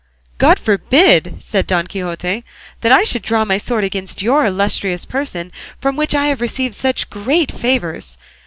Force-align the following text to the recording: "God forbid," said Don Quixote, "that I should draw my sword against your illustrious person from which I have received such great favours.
"God 0.39 0.57
forbid," 0.57 1.35
said 1.43 1.67
Don 1.67 1.85
Quixote, 1.85 2.43
"that 2.81 2.91
I 2.91 3.03
should 3.03 3.21
draw 3.21 3.45
my 3.45 3.59
sword 3.59 3.83
against 3.83 4.23
your 4.23 4.43
illustrious 4.43 5.05
person 5.05 5.51
from 5.79 5.95
which 5.95 6.15
I 6.15 6.25
have 6.25 6.41
received 6.41 6.73
such 6.73 7.11
great 7.11 7.51
favours. 7.51 8.17